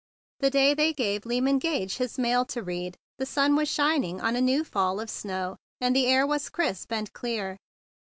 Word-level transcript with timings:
The 0.39 0.49
day 0.49 0.73
they 0.73 0.93
gave 0.93 1.27
Lyman 1.27 1.59
Gage 1.59 1.97
his 1.97 2.17
mail 2.17 2.43
to 2.45 2.63
read 2.63 2.97
the 3.19 3.25
sun 3.27 3.55
was 3.55 3.69
shining 3.69 4.19
on 4.19 4.35
a 4.35 4.41
new 4.41 4.63
fall 4.63 4.99
of 4.99 5.11
snow, 5.11 5.57
and 5.79 5.95
the 5.95 6.07
air 6.07 6.25
was 6.25 6.49
crisp 6.49 6.91
and 6.91 7.13
clear. 7.13 7.57